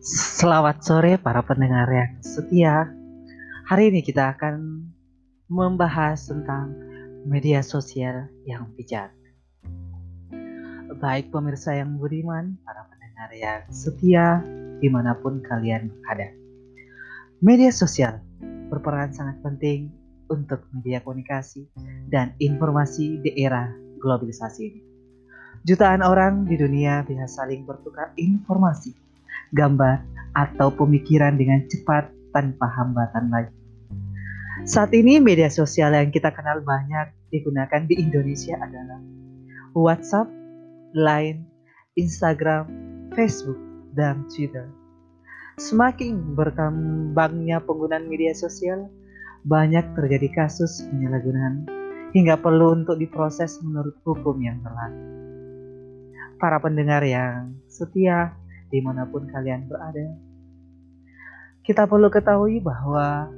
Selamat 0.00 0.80
sore 0.80 1.20
para 1.20 1.44
pendengar 1.44 1.84
yang 1.92 2.24
setia. 2.24 2.88
Hari 3.68 3.92
ini 3.92 4.00
kita 4.00 4.32
akan 4.32 4.88
membahas 5.44 6.24
tentang 6.24 6.72
media 7.28 7.60
sosial 7.60 8.32
yang 8.48 8.72
bijak. 8.80 9.12
Baik 11.04 11.28
pemirsa 11.28 11.76
yang 11.76 12.00
budiman, 12.00 12.56
para 12.64 12.88
pendengar 12.88 13.28
yang 13.36 13.60
setia, 13.68 14.40
di 14.80 14.88
mana 14.88 15.12
pun 15.20 15.44
kalian 15.44 15.92
berada. 16.00 16.32
Media 17.44 17.68
sosial 17.68 18.24
berperan 18.72 19.12
sangat 19.12 19.36
penting 19.44 19.92
untuk 20.32 20.64
media 20.72 21.04
komunikasi 21.04 21.68
dan 22.08 22.32
informasi 22.40 23.20
di 23.20 23.36
era 23.36 23.68
globalisasi 24.00 24.62
ini. 24.64 24.80
Jutaan 25.68 26.00
orang 26.00 26.48
di 26.48 26.56
dunia 26.56 27.04
bisa 27.04 27.28
saling 27.28 27.68
bertukar 27.68 28.16
informasi 28.16 29.09
gambar, 29.54 30.02
atau 30.34 30.70
pemikiran 30.70 31.34
dengan 31.34 31.66
cepat 31.66 32.10
tanpa 32.30 32.66
hambatan 32.70 33.30
lagi. 33.30 33.54
Saat 34.68 34.92
ini 34.92 35.18
media 35.18 35.48
sosial 35.48 35.96
yang 35.96 36.12
kita 36.12 36.30
kenal 36.30 36.60
banyak 36.60 37.10
digunakan 37.32 37.82
di 37.88 37.96
Indonesia 37.96 38.60
adalah 38.60 39.00
WhatsApp, 39.72 40.28
Line, 40.92 41.46
Instagram, 41.96 42.66
Facebook, 43.14 43.58
dan 43.94 44.26
Twitter. 44.28 44.68
Semakin 45.56 46.36
berkembangnya 46.36 47.62
penggunaan 47.62 48.08
media 48.10 48.34
sosial, 48.36 48.90
banyak 49.46 49.82
terjadi 49.96 50.28
kasus 50.44 50.84
penyalahgunaan 50.92 51.64
hingga 52.12 52.36
perlu 52.36 52.82
untuk 52.82 52.98
diproses 52.98 53.60
menurut 53.62 53.96
hukum 54.04 54.36
yang 54.42 54.58
berlaku. 54.60 55.00
Para 56.40 56.58
pendengar 56.58 57.04
yang 57.04 57.56
setia, 57.68 58.34
di 58.70 58.78
mana 58.78 59.04
pun 59.04 59.26
kalian 59.26 59.66
berada. 59.66 60.14
Kita 61.60 61.84
perlu 61.84 62.08
ketahui 62.08 62.62
bahwa 62.62 63.28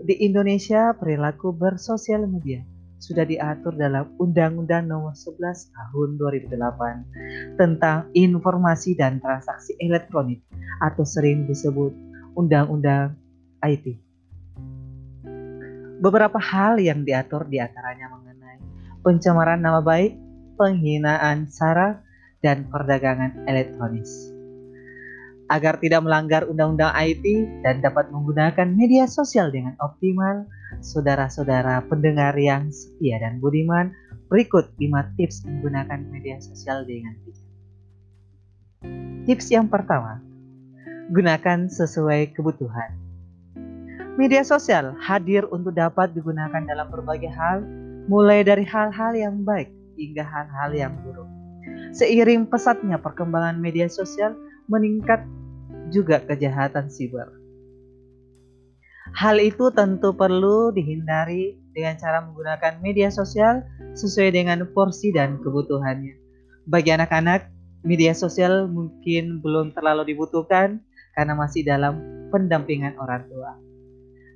di 0.00 0.14
Indonesia 0.22 0.94
perilaku 0.94 1.50
bersosial 1.50 2.24
media 2.24 2.62
sudah 2.96 3.28
diatur 3.28 3.76
dalam 3.76 4.16
Undang-Undang 4.16 4.88
Nomor 4.88 5.12
11 5.12 5.74
Tahun 5.74 6.08
2008 6.16 7.60
tentang 7.60 8.08
Informasi 8.16 8.96
dan 8.96 9.20
Transaksi 9.20 9.76
Elektronik 9.76 10.40
atau 10.80 11.04
sering 11.04 11.44
disebut 11.44 11.92
Undang-Undang 12.38 13.12
IT. 13.60 14.00
Beberapa 16.00 16.40
hal 16.40 16.80
yang 16.80 17.04
diatur 17.04 17.44
di 17.48 17.60
antaranya 17.60 18.12
mengenai 18.12 18.60
pencemaran 19.00 19.60
nama 19.60 19.80
baik, 19.80 20.16
penghinaan 20.56 21.48
sara, 21.48 22.00
dan 22.44 22.68
perdagangan 22.68 23.48
elektronis 23.48 24.35
agar 25.46 25.78
tidak 25.78 26.02
melanggar 26.02 26.42
undang-undang 26.46 26.90
IT 26.94 27.24
dan 27.62 27.78
dapat 27.78 28.10
menggunakan 28.10 28.66
media 28.74 29.06
sosial 29.06 29.54
dengan 29.54 29.78
optimal, 29.78 30.46
saudara-saudara 30.82 31.86
pendengar 31.86 32.34
yang 32.34 32.70
setia 32.74 33.22
dan 33.22 33.38
budiman, 33.38 33.94
berikut 34.26 34.74
5 34.78 35.16
tips 35.18 35.46
menggunakan 35.46 36.02
media 36.10 36.42
sosial 36.42 36.82
dengan 36.82 37.14
bijak. 37.22 37.46
Tips 39.26 39.46
yang 39.54 39.70
pertama, 39.70 40.22
gunakan 41.14 41.70
sesuai 41.70 42.34
kebutuhan. 42.34 42.94
Media 44.18 44.42
sosial 44.42 44.96
hadir 44.98 45.46
untuk 45.52 45.76
dapat 45.76 46.10
digunakan 46.16 46.62
dalam 46.64 46.88
berbagai 46.90 47.30
hal, 47.30 47.62
mulai 48.10 48.42
dari 48.42 48.64
hal-hal 48.66 49.12
yang 49.14 49.44
baik 49.46 49.70
hingga 49.94 50.24
hal-hal 50.24 50.70
yang 50.74 50.94
buruk. 51.04 51.28
Seiring 51.92 52.48
pesatnya 52.48 52.98
perkembangan 52.98 53.60
media 53.60 53.86
sosial, 53.86 54.34
meningkat 54.66 55.22
juga 55.94 56.22
kejahatan 56.22 56.90
siber. 56.90 57.30
Hal 59.14 59.38
itu 59.38 59.70
tentu 59.70 60.12
perlu 60.18 60.74
dihindari 60.74 61.54
dengan 61.70 61.94
cara 61.96 62.20
menggunakan 62.26 62.82
media 62.82 63.08
sosial 63.08 63.62
sesuai 63.94 64.34
dengan 64.34 64.66
porsi 64.74 65.14
dan 65.14 65.38
kebutuhannya. 65.40 66.18
Bagi 66.66 66.90
anak-anak, 66.90 67.46
media 67.86 68.10
sosial 68.12 68.66
mungkin 68.66 69.38
belum 69.38 69.70
terlalu 69.78 70.10
dibutuhkan 70.10 70.82
karena 71.14 71.38
masih 71.38 71.62
dalam 71.62 72.02
pendampingan 72.34 72.98
orang 72.98 73.24
tua. 73.30 73.54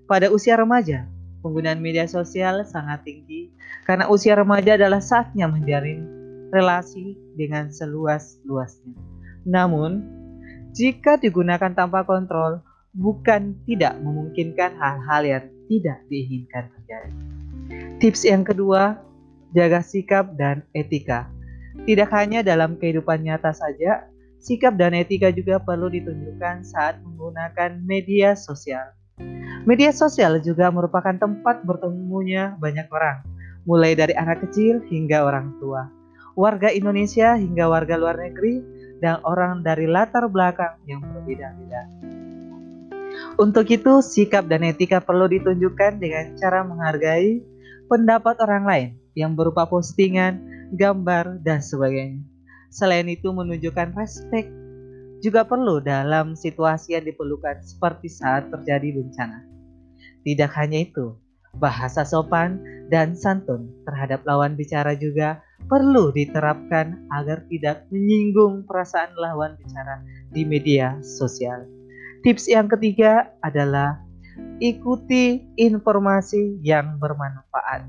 Pada 0.06 0.30
usia 0.30 0.54
remaja, 0.54 1.10
penggunaan 1.42 1.82
media 1.82 2.06
sosial 2.06 2.62
sangat 2.62 3.02
tinggi 3.02 3.50
karena 3.84 4.06
usia 4.06 4.38
remaja 4.38 4.78
adalah 4.78 5.02
saatnya 5.02 5.50
menjalin 5.50 6.06
relasi 6.54 7.19
dengan 7.34 7.74
seluas-luasnya. 7.74 8.94
Namun, 9.46 10.19
jika 10.70 11.19
digunakan 11.19 11.75
tanpa 11.75 12.06
kontrol, 12.06 12.62
bukan 12.94 13.58
tidak 13.66 13.98
memungkinkan 14.03 14.75
hal-hal 14.78 15.22
yang 15.22 15.44
tidak 15.70 15.98
diinginkan 16.10 16.70
terjadi. 16.75 17.12
Tips 18.03 18.22
yang 18.26 18.42
kedua, 18.42 18.98
jaga 19.54 19.82
sikap 19.82 20.34
dan 20.34 20.66
etika. 20.75 21.31
Tidak 21.86 22.08
hanya 22.10 22.42
dalam 22.42 22.78
kehidupan 22.78 23.22
nyata 23.22 23.54
saja, 23.54 24.10
sikap 24.42 24.75
dan 24.75 24.94
etika 24.94 25.31
juga 25.31 25.62
perlu 25.62 25.86
ditunjukkan 25.91 26.66
saat 26.66 26.98
menggunakan 27.02 27.78
media 27.82 28.34
sosial. 28.34 28.94
Media 29.69 29.92
sosial 29.92 30.41
juga 30.41 30.72
merupakan 30.72 31.14
tempat 31.14 31.62
bertemunya 31.62 32.56
banyak 32.58 32.88
orang, 32.91 33.22
mulai 33.69 33.92
dari 33.92 34.16
anak 34.16 34.48
kecil 34.48 34.81
hingga 34.88 35.22
orang 35.22 35.52
tua, 35.60 35.87
warga 36.32 36.72
Indonesia 36.72 37.37
hingga 37.37 37.69
warga 37.69 38.00
luar 38.00 38.16
negeri, 38.16 38.79
dan 39.00 39.19
orang 39.25 39.65
dari 39.65 39.88
latar 39.88 40.28
belakang 40.28 40.77
yang 40.84 41.00
berbeda-beda. 41.00 41.88
Untuk 43.41 43.66
itu, 43.72 44.05
sikap 44.05 44.47
dan 44.47 44.62
etika 44.65 45.00
perlu 45.00 45.27
ditunjukkan 45.27 45.99
dengan 45.99 46.37
cara 46.37 46.61
menghargai 46.62 47.41
pendapat 47.88 48.37
orang 48.44 48.65
lain 48.69 48.91
yang 49.19 49.34
berupa 49.34 49.66
postingan, 49.66 50.41
gambar, 50.77 51.43
dan 51.43 51.59
sebagainya. 51.59 52.22
Selain 52.71 53.09
itu, 53.11 53.33
menunjukkan 53.34 53.97
respek 53.99 54.47
juga 55.21 55.44
perlu 55.44 55.84
dalam 55.84 56.32
situasi 56.32 56.97
yang 56.97 57.05
diperlukan 57.05 57.61
seperti 57.61 58.09
saat 58.09 58.49
terjadi 58.49 58.94
bencana. 58.94 59.44
Tidak 60.25 60.50
hanya 60.56 60.78
itu, 60.84 61.17
bahasa 61.56 62.06
sopan 62.06 62.61
dan 62.88 63.17
santun 63.19 63.69
terhadap 63.84 64.22
lawan 64.25 64.55
bicara 64.55 64.94
juga 64.97 65.43
perlu 65.70 66.10
diterapkan 66.10 67.06
agar 67.14 67.47
tidak 67.47 67.86
menyinggung 67.94 68.66
perasaan 68.66 69.14
lawan 69.14 69.54
bicara 69.62 70.03
di 70.34 70.42
media 70.42 70.98
sosial. 70.98 71.62
Tips 72.26 72.50
yang 72.50 72.66
ketiga 72.66 73.31
adalah 73.41 74.03
ikuti 74.58 75.47
informasi 75.54 76.58
yang 76.60 76.98
bermanfaat. 76.98 77.86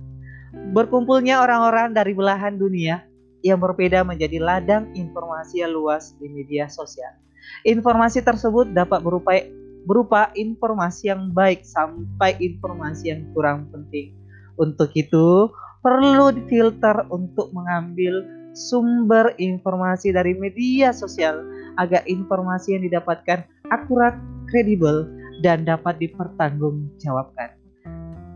Berkumpulnya 0.71 1.41
orang-orang 1.41 1.97
dari 1.97 2.13
belahan 2.13 2.61
dunia 2.61 3.01
yang 3.41 3.57
berbeda 3.57 4.05
menjadi 4.05 4.37
ladang 4.37 4.93
informasi 4.93 5.65
yang 5.65 5.73
luas 5.73 6.13
di 6.21 6.29
media 6.29 6.69
sosial. 6.69 7.17
Informasi 7.65 8.21
tersebut 8.21 8.69
dapat 8.71 9.01
berupa 9.01 9.41
berupa 9.89 10.29
informasi 10.37 11.09
yang 11.09 11.33
baik 11.33 11.65
sampai 11.65 12.37
informasi 12.37 13.09
yang 13.09 13.25
kurang 13.33 13.65
penting. 13.73 14.13
Untuk 14.61 14.93
itu, 14.93 15.49
perlu 15.81 16.29
difilter 16.33 17.09
untuk 17.09 17.49
mengambil 17.53 18.21
sumber 18.53 19.33
informasi 19.41 20.13
dari 20.13 20.37
media 20.37 20.93
sosial 20.93 21.41
agar 21.81 22.05
informasi 22.05 22.77
yang 22.77 22.83
didapatkan 22.85 23.41
akurat, 23.73 24.13
kredibel, 24.51 25.09
dan 25.41 25.65
dapat 25.65 25.97
dipertanggungjawabkan. 25.97 27.57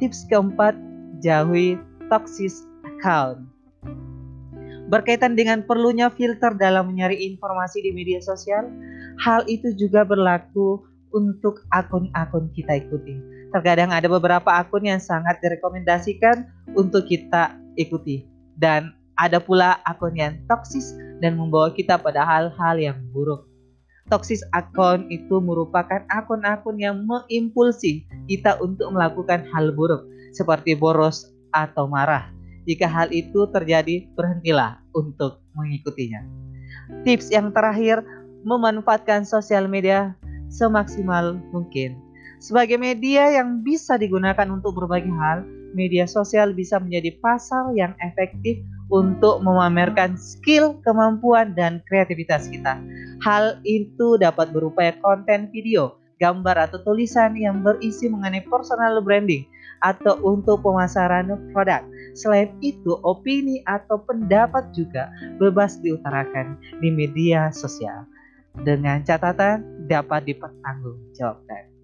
Tips 0.01 0.25
keempat, 0.27 0.73
jauhi 1.21 1.77
toxic 2.09 2.51
account. 2.83 3.45
Berkaitan 4.85 5.33
dengan 5.33 5.65
perlunya 5.65 6.13
filter 6.13 6.53
dalam 6.57 6.93
mencari 6.93 7.17
informasi 7.33 7.81
di 7.81 7.91
media 7.93 8.21
sosial, 8.21 8.69
hal 9.21 9.41
itu 9.49 9.73
juga 9.77 10.05
berlaku 10.05 10.81
untuk 11.13 11.65
akun-akun 11.73 12.53
kita 12.53 12.85
ikuti 12.85 13.34
terkadang 13.53 13.93
ada 13.93 14.07
beberapa 14.07 14.49
akun 14.49 14.87
yang 14.87 15.01
sangat 15.01 15.37
direkomendasikan 15.43 16.47
untuk 16.73 17.05
kita 17.05 17.57
ikuti 17.75 18.25
dan 18.57 18.95
ada 19.15 19.39
pula 19.39 19.79
akun 19.87 20.15
yang 20.15 20.35
toksis 20.47 20.95
dan 21.23 21.39
membawa 21.39 21.71
kita 21.71 21.95
pada 21.99 22.23
hal-hal 22.23 22.75
yang 22.79 22.97
buruk. 23.15 23.47
Toksis 24.05 24.45
akun 24.53 25.09
itu 25.09 25.41
merupakan 25.41 26.05
akun-akun 26.13 26.77
yang 26.77 27.01
mengimpulsi 27.09 28.05
kita 28.29 28.61
untuk 28.61 28.93
melakukan 28.93 29.49
hal 29.49 29.73
buruk 29.73 30.05
seperti 30.35 30.77
boros 30.77 31.33
atau 31.55 31.89
marah. 31.89 32.29
Jika 32.69 32.85
hal 32.85 33.09
itu 33.09 33.49
terjadi, 33.49 34.05
berhentilah 34.13 34.81
untuk 34.93 35.41
mengikutinya. 35.57 36.21
Tips 37.01 37.33
yang 37.33 37.49
terakhir, 37.49 38.05
memanfaatkan 38.45 39.25
sosial 39.25 39.65
media 39.65 40.13
semaksimal 40.53 41.41
mungkin 41.49 41.97
sebagai 42.39 42.79
media 42.79 43.31
yang 43.41 43.63
bisa 43.63 43.99
digunakan 43.99 44.47
untuk 44.51 44.75
berbagai 44.77 45.11
hal, 45.11 45.43
media 45.75 46.07
sosial 46.07 46.55
bisa 46.55 46.79
menjadi 46.79 47.19
pasar 47.19 47.75
yang 47.75 47.91
efektif 47.99 48.63
untuk 48.87 49.43
memamerkan 49.43 50.15
skill, 50.15 50.79
kemampuan, 50.87 51.51
dan 51.57 51.83
kreativitas 51.89 52.47
kita. 52.47 52.79
Hal 53.21 53.59
itu 53.67 54.15
dapat 54.15 54.55
berupa 54.55 54.93
konten 55.03 55.51
video, 55.51 55.99
gambar 56.23 56.71
atau 56.71 56.79
tulisan 56.85 57.35
yang 57.35 57.59
berisi 57.65 58.07
mengenai 58.07 58.45
personal 58.47 59.03
branding 59.03 59.43
atau 59.83 60.15
untuk 60.23 60.63
pemasaran 60.63 61.29
produk. 61.51 61.83
Selain 62.15 62.55
itu, 62.63 62.95
opini 63.03 63.59
atau 63.67 63.99
pendapat 63.99 64.71
juga 64.71 65.11
bebas 65.35 65.77
diutarakan 65.83 66.55
di 66.79 66.89
media 66.93 67.51
sosial 67.51 68.07
dengan 68.63 69.03
catatan 69.03 69.67
dapat 69.91 70.23
dipertanggungjawabkan. 70.31 71.74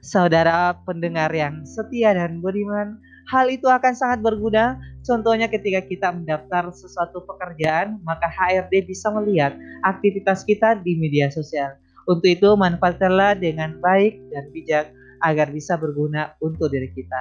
Saudara 0.00 0.72
pendengar 0.88 1.28
yang 1.28 1.60
setia 1.68 2.16
dan 2.16 2.40
budiman, 2.40 2.96
hal 3.28 3.52
itu 3.52 3.68
akan 3.68 3.92
sangat 3.92 4.24
berguna. 4.24 4.80
Contohnya 5.04 5.44
ketika 5.52 5.84
kita 5.84 6.08
mendaftar 6.08 6.72
sesuatu 6.72 7.20
pekerjaan, 7.28 8.00
maka 8.00 8.24
HRD 8.32 8.88
bisa 8.88 9.12
melihat 9.12 9.52
aktivitas 9.84 10.48
kita 10.48 10.80
di 10.80 10.96
media 10.96 11.28
sosial. 11.28 11.76
Untuk 12.08 12.32
itu, 12.32 12.48
manfaatkanlah 12.56 13.36
dengan 13.36 13.76
baik 13.84 14.16
dan 14.32 14.48
bijak 14.56 14.88
agar 15.20 15.52
bisa 15.52 15.76
berguna 15.76 16.32
untuk 16.40 16.72
diri 16.72 16.88
kita. 16.96 17.20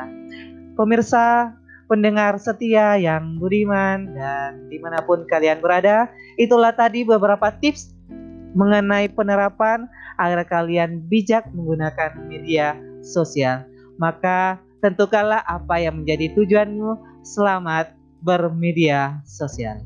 Pemirsa, 0.80 1.52
pendengar 1.92 2.40
setia 2.40 2.96
yang 2.96 3.36
budiman 3.36 4.08
dan 4.16 4.72
di 4.72 4.80
mana 4.80 5.04
pun 5.04 5.28
kalian 5.28 5.60
berada, 5.60 6.08
itulah 6.40 6.72
tadi 6.72 7.04
beberapa 7.04 7.52
tips 7.60 7.99
mengenai 8.54 9.10
penerapan 9.12 9.86
agar 10.18 10.46
kalian 10.46 11.04
bijak 11.08 11.48
menggunakan 11.54 12.18
media 12.28 12.76
sosial. 13.02 13.66
Maka 14.00 14.60
tentukanlah 14.80 15.44
apa 15.48 15.80
yang 15.80 16.04
menjadi 16.04 16.32
tujuanmu. 16.36 17.22
Selamat 17.24 17.94
bermedia 18.24 19.20
sosial. 19.28 19.84